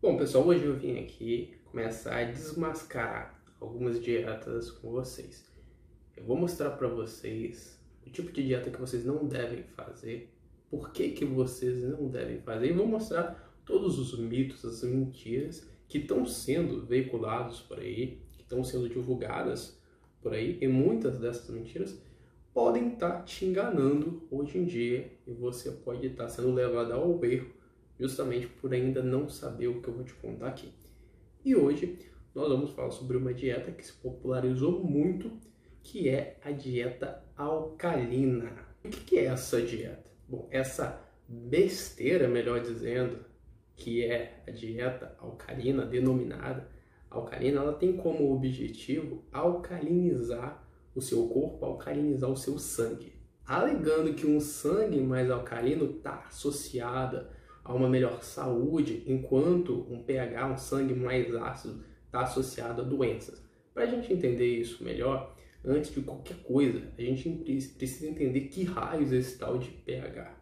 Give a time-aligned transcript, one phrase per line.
[0.00, 5.44] Bom, pessoal, hoje eu vim aqui começar a desmascarar algumas dietas com vocês.
[6.16, 7.76] Eu vou mostrar para vocês
[8.06, 10.32] o tipo de dieta que vocês não devem fazer,
[10.70, 15.68] por que, que vocês não devem fazer, e vou mostrar todos os mitos, as mentiras
[15.88, 19.82] que estão sendo veiculados por aí, que estão sendo divulgadas
[20.22, 22.00] por aí, e muitas dessas mentiras
[22.54, 26.92] podem estar tá te enganando hoje em dia e você pode estar tá sendo levado
[26.92, 27.57] ao erro
[27.98, 30.72] justamente por ainda não saber o que eu vou te contar aqui.
[31.44, 31.98] E hoje
[32.34, 35.30] nós vamos falar sobre uma dieta que se popularizou muito,
[35.82, 38.52] que é a dieta alcalina.
[38.84, 40.04] O que é essa dieta?
[40.28, 43.24] Bom, essa besteira, melhor dizendo,
[43.74, 46.68] que é a dieta alcalina, denominada
[47.10, 50.62] alcalina, ela tem como objetivo alcalinizar
[50.94, 53.12] o seu corpo, alcalinizar o seu sangue.
[53.46, 57.26] Alegando que um sangue mais alcalino está associado
[57.68, 63.44] a uma melhor saúde, enquanto um pH, um sangue mais ácido, está associado a doenças.
[63.74, 67.28] Para a gente entender isso melhor, antes de qualquer coisa, a gente
[67.76, 70.34] precisa entender que raios é esse tal de pH.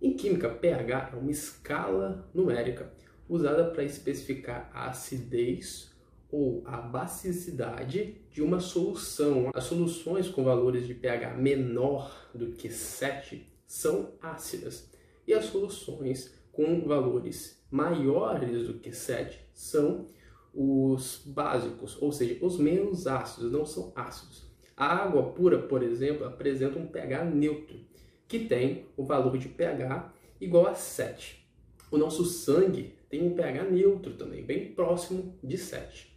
[0.00, 2.92] Em química, pH é uma escala numérica
[3.28, 5.92] usada para especificar a acidez
[6.30, 9.50] ou a basicidade de uma solução.
[9.52, 14.88] As soluções com valores de pH menor do que 7 são ácidas
[15.28, 20.06] e as soluções com valores maiores do que 7 são
[20.54, 24.48] os básicos, ou seja, os menos ácidos, não são ácidos.
[24.74, 27.78] A água pura, por exemplo, apresenta um pH neutro,
[28.26, 31.46] que tem o valor de pH igual a 7.
[31.90, 36.10] O nosso sangue tem um pH neutro também, bem próximo de 7.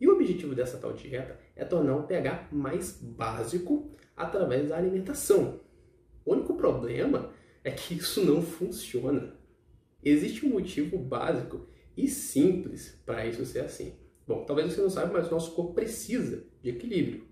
[0.00, 5.60] E o objetivo dessa tal dieta é tornar o pH mais básico através da alimentação.
[6.24, 7.30] O único problema
[7.68, 9.34] é que isso não funciona.
[10.02, 13.92] Existe um motivo básico e simples para isso ser assim.
[14.26, 17.24] Bom, talvez você não saiba, mas o nosso corpo precisa de equilíbrio.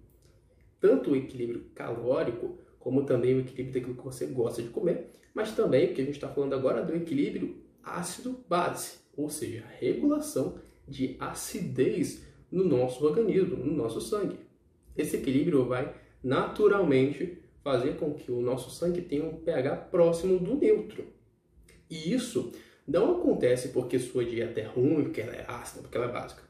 [0.78, 5.52] Tanto o equilíbrio calórico, como também o equilíbrio daquilo que você gosta de comer, mas
[5.52, 11.16] também, porque a gente está falando agora do equilíbrio ácido-base, ou seja, a regulação de
[11.18, 14.36] acidez no nosso organismo, no nosso sangue.
[14.94, 20.54] Esse equilíbrio vai naturalmente fazer com que o nosso sangue tenha um pH próximo do
[20.54, 21.04] neutro.
[21.90, 22.52] E isso
[22.86, 26.44] não acontece porque sua dieta é ruim, porque ela é ácida, porque ela é básica.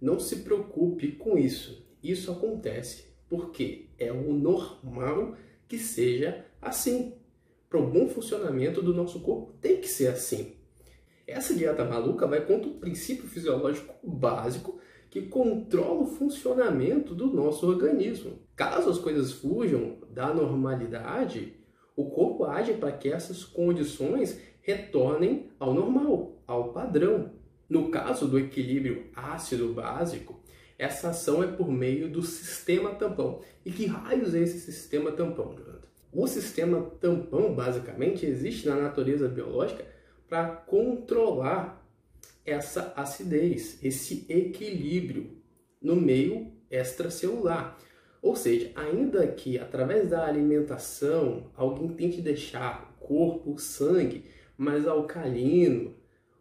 [0.00, 1.86] Não se preocupe com isso.
[2.02, 5.36] Isso acontece porque é o normal
[5.68, 7.12] que seja assim.
[7.68, 10.54] Para o bom funcionamento do nosso corpo, tem que ser assim.
[11.26, 14.80] Essa dieta maluca vai contra o princípio fisiológico básico
[15.10, 18.38] que controla o funcionamento do nosso organismo.
[18.56, 21.54] Caso as coisas fujam da normalidade,
[21.96, 27.32] o corpo age para que essas condições retornem ao normal, ao padrão.
[27.68, 30.40] No caso do equilíbrio ácido básico,
[30.78, 33.40] essa ação é por meio do sistema tampão.
[33.64, 35.88] E que raios é esse sistema tampão, Jonathan?
[36.12, 39.84] O sistema tampão, basicamente, existe na natureza biológica
[40.28, 41.84] para controlar
[42.44, 45.38] essa acidez, esse equilíbrio
[45.80, 47.78] no meio extracelular.
[48.24, 54.24] Ou seja, ainda que através da alimentação alguém tente deixar o corpo, o sangue
[54.56, 55.94] mais alcalino,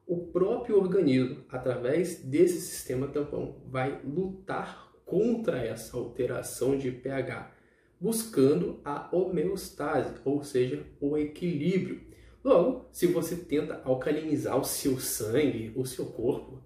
[0.08, 7.52] o próprio organismo, através desse sistema tampão, vai lutar contra essa alteração de pH,
[8.00, 12.00] buscando a homeostase, ou seja, o equilíbrio.
[12.42, 16.64] Logo, se você tenta alcalinizar o seu sangue, o seu corpo,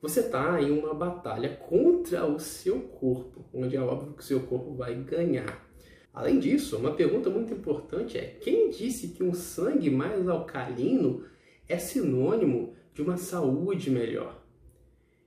[0.00, 4.40] você está em uma batalha contra o seu corpo, onde é óbvio que o seu
[4.40, 5.68] corpo vai ganhar.
[6.12, 11.24] Além disso, uma pergunta muito importante é: quem disse que um sangue mais alcalino
[11.68, 14.42] é sinônimo de uma saúde melhor?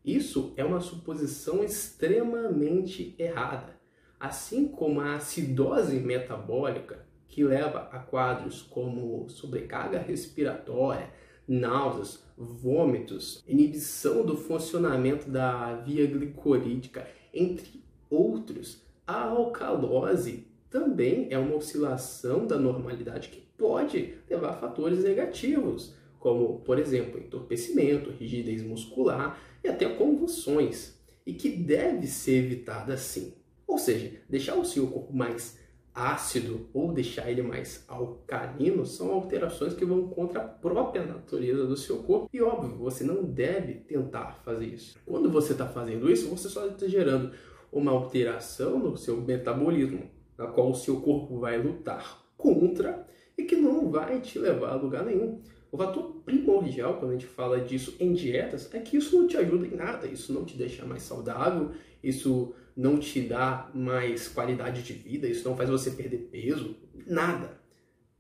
[0.04, 3.80] Isso é uma suposição extremamente errada.
[4.20, 11.10] Assim como a acidose metabólica que leva a quadros como sobrecarga respiratória,
[11.48, 18.82] náuseas, vômitos, inibição do funcionamento da via glicorídica, entre outros.
[19.06, 26.60] A alcalose também é uma oscilação da normalidade que pode levar a fatores negativos, como,
[26.62, 33.34] por exemplo, entorpecimento, rigidez muscular e até convulsões, e que deve ser evitada sim.
[33.68, 35.60] Ou seja, deixar o seu corpo mais
[35.94, 41.78] ácido ou deixar ele mais alcalino são alterações que vão contra a própria natureza do
[41.78, 42.30] seu corpo.
[42.34, 44.98] E óbvio, você não deve tentar fazer isso.
[45.06, 47.32] Quando você está fazendo isso, você só está gerando
[47.72, 53.06] uma alteração no seu metabolismo, na qual o seu corpo vai lutar contra
[53.38, 55.42] e que não vai te levar a lugar nenhum.
[55.72, 59.38] O fator primordial quando a gente fala disso em dietas é que isso não te
[59.38, 61.72] ajuda em nada, isso não te deixa mais saudável,
[62.04, 66.76] isso não te dá mais qualidade de vida, isso não faz você perder peso,
[67.06, 67.62] nada.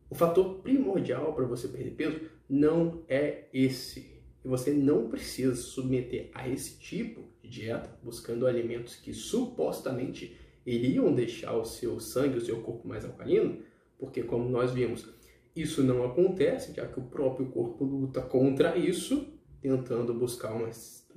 [0.09, 4.21] O fator primordial para você perder peso não é esse.
[4.43, 10.37] E você não precisa se submeter a esse tipo de dieta, buscando alimentos que supostamente
[10.65, 13.59] iriam deixar o seu sangue, o seu corpo mais alcalino,
[13.97, 15.07] porque como nós vimos,
[15.55, 19.27] isso não acontece, já que o próprio corpo luta contra isso,
[19.61, 20.67] tentando buscar um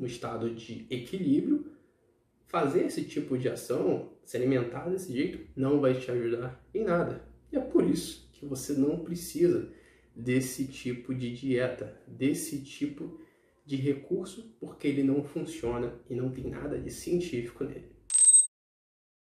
[0.05, 1.67] estado de equilíbrio.
[2.47, 7.25] Fazer esse tipo de ação, se alimentar desse jeito, não vai te ajudar em nada.
[7.53, 9.69] E é por isso que você não precisa
[10.15, 13.21] desse tipo de dieta, desse tipo
[13.65, 17.96] de recurso, porque ele não funciona e não tem nada de científico nele.